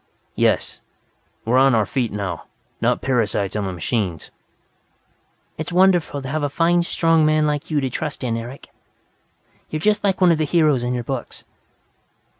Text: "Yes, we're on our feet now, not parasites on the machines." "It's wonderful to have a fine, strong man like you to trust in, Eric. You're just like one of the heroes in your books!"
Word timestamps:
"Yes, 0.33 0.81
we're 1.45 1.59
on 1.59 1.75
our 1.75 1.85
feet 1.85 2.11
now, 2.11 2.45
not 2.81 3.03
parasites 3.03 3.55
on 3.55 3.67
the 3.67 3.71
machines." 3.71 4.31
"It's 5.59 5.71
wonderful 5.71 6.23
to 6.23 6.27
have 6.27 6.41
a 6.41 6.49
fine, 6.49 6.81
strong 6.81 7.23
man 7.23 7.45
like 7.45 7.69
you 7.69 7.79
to 7.81 7.89
trust 7.91 8.23
in, 8.23 8.35
Eric. 8.35 8.69
You're 9.69 9.79
just 9.79 10.03
like 10.03 10.19
one 10.19 10.31
of 10.31 10.39
the 10.39 10.43
heroes 10.43 10.81
in 10.83 10.95
your 10.95 11.03
books!" 11.03 11.43